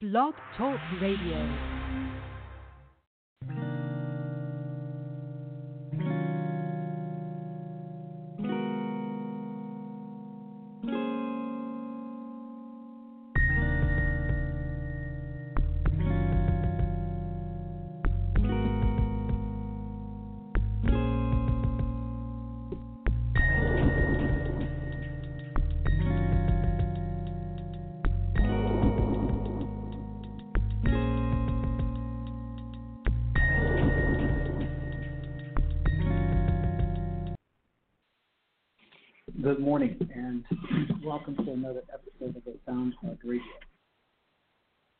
[0.00, 1.77] Blog Talk Radio.
[39.40, 40.44] Good morning, and
[41.04, 43.44] welcome to another episode of the Sound Heart Radio.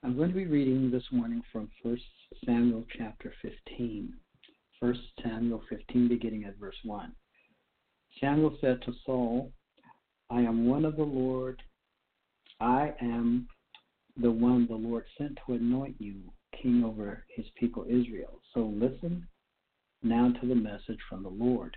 [0.04, 1.98] I'm going to be reading this morning from 1
[2.46, 4.14] Samuel chapter 15.
[4.78, 7.10] 1 Samuel 15, beginning at verse 1.
[8.20, 9.50] Samuel said to Saul,
[10.30, 11.60] I am one of the Lord,
[12.60, 13.48] I am
[14.22, 16.14] the one the Lord sent to anoint you
[16.62, 18.40] king over his people Israel.
[18.54, 19.26] So listen
[20.04, 21.76] now to the message from the Lord.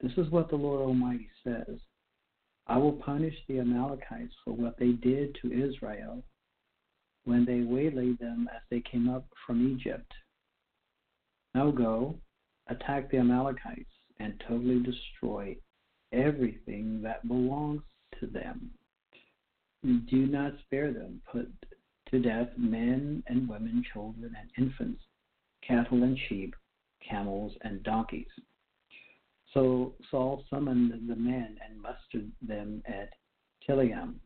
[0.00, 1.78] This is what the Lord Almighty says
[2.66, 6.22] I will punish the Amalekites for what they did to Israel
[7.24, 10.12] when they waylaid them as they came up from Egypt.
[11.54, 12.18] Now go,
[12.68, 15.56] attack the Amalekites, and totally destroy
[16.12, 17.82] everything that belongs
[18.20, 18.70] to them.
[19.84, 21.20] Do not spare them.
[21.30, 21.52] Put
[22.10, 25.02] to death men and women, children and infants,
[25.66, 26.54] cattle and sheep,
[27.08, 28.26] camels and donkeys.
[29.54, 33.10] So Saul summoned the men and mustered them at
[33.66, 34.16] Telaim,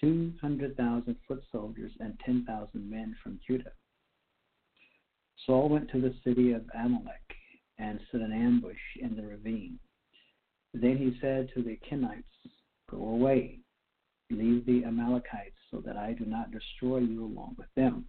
[0.00, 3.72] 200,000 foot soldiers and 10,000 men from Judah.
[5.46, 7.34] Saul went to the city of Amalek
[7.78, 9.78] and set an ambush in the ravine.
[10.74, 12.24] Then he said to the Kenites,
[12.90, 13.60] Go away,
[14.30, 18.06] leave the Amalekites, so that I do not destroy you along with them.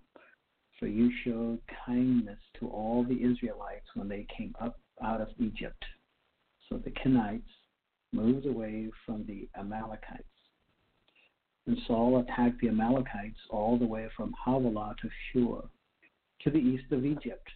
[0.80, 5.84] For you showed kindness to all the Israelites when they came up out of Egypt.
[6.72, 7.42] So the Kenites
[8.14, 10.24] moved away from the Amalekites.
[11.68, 15.70] And Saul attacked the Amalekites all the way from Havilah to Shur,
[16.44, 17.48] to the east of Egypt.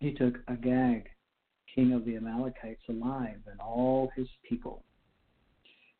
[0.00, 1.08] He took Agag,
[1.72, 4.84] king of the Amalekites, alive, and all his people.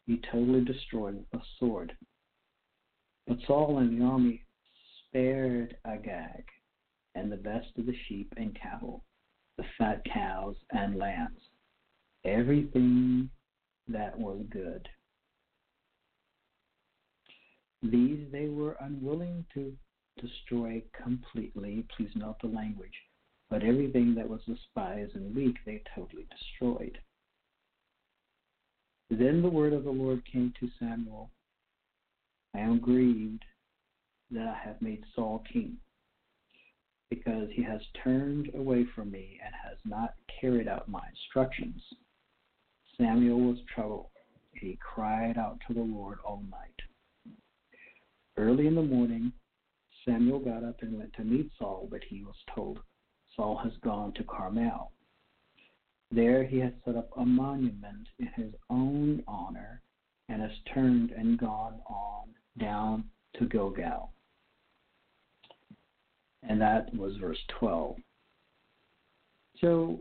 [0.07, 1.97] He totally destroyed with a sword.
[3.29, 4.43] But Saul and the army
[5.07, 6.45] spared Agag
[7.15, 9.05] and the best of the sheep and cattle,
[9.59, 11.41] the fat cows and lambs,
[12.25, 13.31] everything
[13.89, 14.89] that was good.
[17.83, 19.73] These they were unwilling to
[20.21, 21.85] destroy completely.
[21.97, 22.95] Please note the language.
[23.51, 26.99] But everything that was despised and weak they totally destroyed.
[29.11, 31.31] Then the word of the Lord came to Samuel
[32.55, 33.45] I am grieved
[34.31, 35.77] that I have made Saul king,
[37.15, 41.81] because he has turned away from me and has not carried out my instructions.
[42.99, 44.09] Samuel was troubled.
[44.53, 47.37] He cried out to the Lord all night.
[48.37, 49.33] Early in the morning,
[50.05, 52.81] Samuel got up and went to meet Saul, but he was told,
[53.37, 54.93] Saul has gone to Carmel.
[56.11, 59.83] There he has set up a monument in his own honor
[60.29, 63.05] and has turned and gone on down
[63.39, 64.14] to Gilgal.
[66.49, 67.97] And that was verse 12.
[69.61, 70.01] So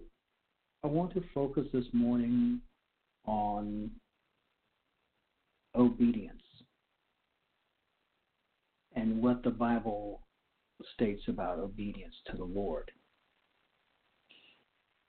[0.84, 2.60] I want to focus this morning
[3.26, 3.90] on
[5.76, 6.42] obedience
[8.96, 10.22] and what the Bible
[10.94, 12.92] states about obedience to the Lord.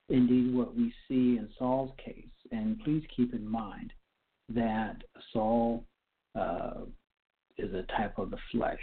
[0.08, 3.92] Indeed, what we see in Saul's case, and please keep in mind
[4.50, 4.96] that
[5.32, 5.84] Saul
[6.38, 6.82] uh,
[7.56, 8.78] is a type of the flesh.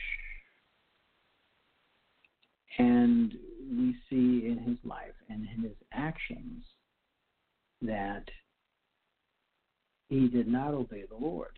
[2.77, 3.33] And
[3.69, 6.63] we see in his life and in his actions
[7.81, 8.23] that
[10.09, 11.51] he did not obey the Lord.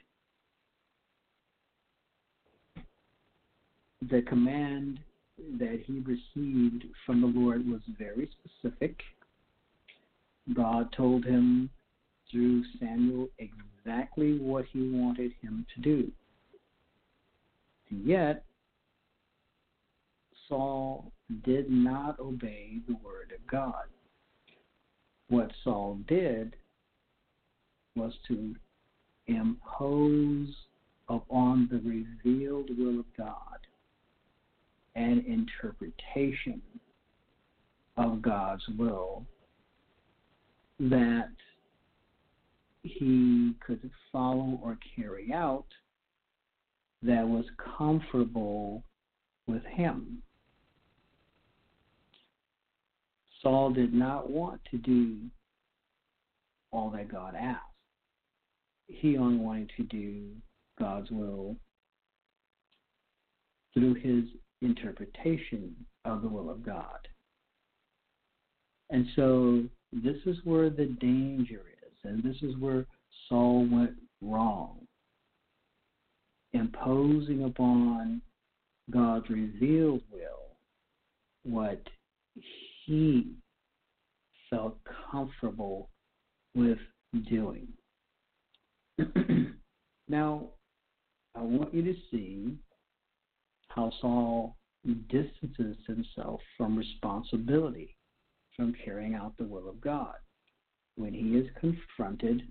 [4.09, 4.99] The command
[5.59, 8.99] that he received from the Lord was very specific.
[10.53, 11.70] God told him
[12.29, 16.11] through Samuel exactly what he wanted him to do.
[17.90, 18.43] And yet,
[20.53, 21.11] Saul
[21.44, 23.85] did not obey the word of God.
[25.29, 26.55] What Saul did
[27.96, 28.53] was to
[29.26, 30.55] impose
[31.09, 33.66] upon the revealed will of God
[34.94, 36.61] an interpretation
[37.97, 39.26] of God's will
[40.79, 41.34] that
[42.84, 45.66] he could follow or carry out
[47.02, 47.46] that was
[47.76, 48.84] comfortable
[49.47, 50.22] with him.
[53.43, 55.17] Saul did not want to do
[56.72, 57.59] all that God asked.
[58.87, 60.29] He only wanted to do
[60.79, 61.55] God's will
[63.73, 64.23] through his
[64.61, 65.75] interpretation
[66.05, 67.07] of the will of God.
[68.90, 72.85] And so this is where the danger is, and this is where
[73.28, 74.79] Saul went wrong.
[76.53, 78.22] Imposing upon
[78.91, 80.57] God's revealed will
[81.43, 81.81] what
[82.85, 83.34] he
[84.50, 84.78] felt
[85.12, 85.90] comfortable
[86.56, 86.78] with
[87.30, 87.68] doing.
[90.08, 90.50] now,
[91.35, 92.58] I want you to see
[93.70, 94.56] how Saul
[95.09, 97.96] distances himself from responsibility,
[98.56, 100.16] from carrying out the will of God.
[100.96, 102.44] When he is confronted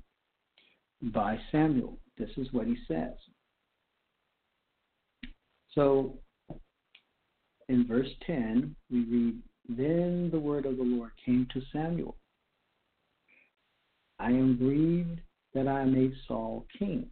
[1.01, 3.15] by Samuel, this is what he says.
[5.75, 6.19] So,
[7.69, 12.17] in verse 10, we read, Then the word of the Lord came to Samuel
[14.19, 15.21] I am grieved
[15.53, 17.11] that I made Saul king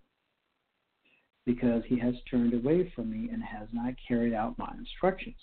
[1.44, 5.34] because he has turned away from me and has not carried out my instructions.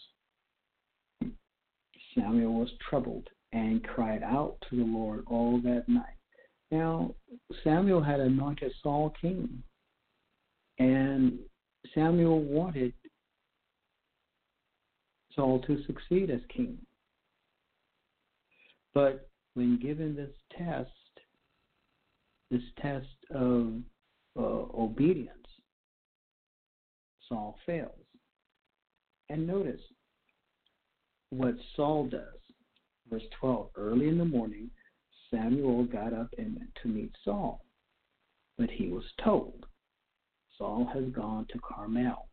[2.16, 6.06] Samuel was troubled and cried out to the Lord all that night.
[6.72, 7.14] Now,
[7.64, 9.64] Samuel had anointed Saul king,
[10.80, 11.40] and
[11.94, 12.94] Samuel wanted
[15.36, 16.78] Saul to succeed as king.
[18.94, 20.92] But when given this test,
[22.50, 23.74] this test of
[24.38, 25.32] uh, obedience,
[27.28, 27.92] Saul fails.
[29.30, 29.82] And notice
[31.30, 32.22] what Saul does.
[33.10, 34.70] Verse 12 Early in the morning,
[35.32, 37.66] Samuel got up and went to meet Saul.
[38.58, 39.66] But he was told,
[40.58, 42.28] Saul has gone to Carmel.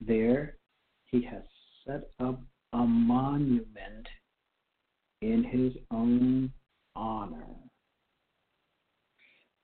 [0.00, 0.56] There
[1.06, 1.42] he has
[1.86, 2.40] set up
[2.72, 4.06] a monument
[5.22, 6.52] in his own
[6.94, 7.46] honor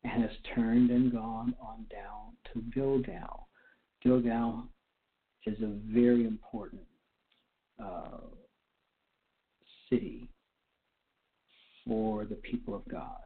[0.02, 3.48] and has turned and gone on down to Gilgal.
[4.02, 4.68] Gilgal
[5.46, 6.82] is a very important
[7.82, 8.18] uh,
[9.90, 10.28] city
[11.86, 13.20] for the people of God.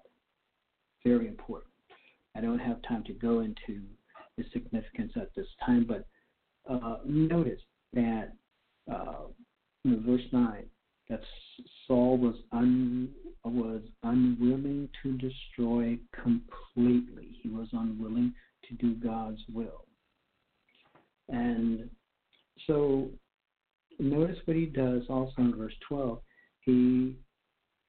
[1.04, 1.72] Very important.
[2.36, 3.82] I don't have time to go into
[4.36, 6.06] the significance at this time, but
[6.70, 7.60] uh, notice
[7.94, 8.32] that
[8.92, 9.26] uh,
[9.84, 10.64] in verse 9
[11.08, 11.22] that
[11.86, 13.08] Saul was un,
[13.44, 17.38] was unwilling to destroy completely.
[17.42, 18.34] He was unwilling
[18.68, 19.84] to do God's will.
[21.28, 21.88] And
[22.66, 23.10] so
[23.98, 26.20] notice what he does also in verse 12.
[26.60, 27.16] He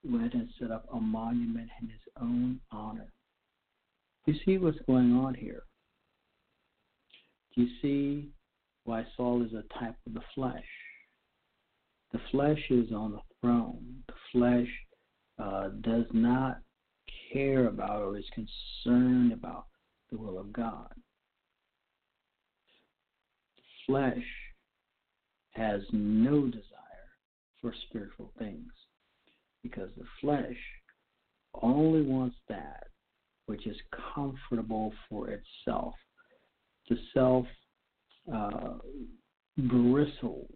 [0.03, 3.11] went and set up a monument in his own honor.
[4.25, 5.63] You see what's going on here?
[7.55, 8.29] Do you see
[8.85, 10.63] why Saul is a type of the flesh?
[12.11, 14.03] The flesh is on the throne.
[14.07, 14.67] The flesh
[15.37, 16.59] uh, does not
[17.31, 19.65] care about or is concerned about
[20.11, 20.91] the will of God.
[23.55, 24.25] The flesh
[25.51, 26.63] has no desire
[27.61, 28.71] for spiritual things
[29.61, 30.57] because the flesh
[31.61, 32.87] only wants that
[33.45, 33.75] which is
[34.13, 35.95] comfortable for itself.
[36.87, 37.45] The self
[38.31, 38.75] uh,
[39.57, 40.49] bristles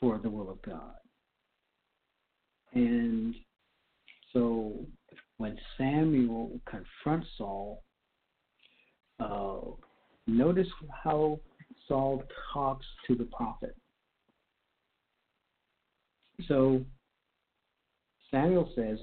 [0.00, 0.94] for the will of God.
[2.74, 3.34] And
[4.32, 4.86] so
[5.38, 7.82] when Samuel confronts Saul,
[9.20, 9.58] uh,
[10.26, 10.68] notice
[11.02, 11.40] how
[11.86, 13.74] Saul talks to the prophet.
[16.46, 16.84] So
[18.30, 18.98] Samuel says,